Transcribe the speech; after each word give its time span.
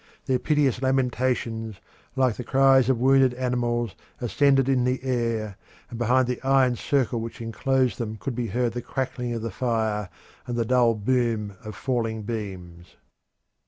Their 0.25 0.39
piteous 0.39 0.81
lamentations, 0.81 1.79
like 2.15 2.35
the 2.35 2.43
cries 2.43 2.89
of 2.89 2.97
wounded 2.97 3.35
animals, 3.35 3.93
ascended 4.19 4.67
in 4.67 4.83
the 4.83 4.99
air, 5.03 5.57
and 5.91 5.99
behind 5.99 6.27
the 6.27 6.41
iron 6.41 6.75
circle 6.75 7.21
which 7.21 7.39
enclosed 7.39 7.99
them 7.99 8.17
could 8.17 8.33
be 8.33 8.47
heard 8.47 8.73
the 8.73 8.81
crackling 8.81 9.31
of 9.33 9.43
the 9.43 9.51
fire 9.51 10.09
and 10.47 10.57
the 10.57 10.65
dull 10.65 10.95
boom 10.95 11.55
of 11.63 11.75
falling 11.75 12.23
beams. 12.23 12.95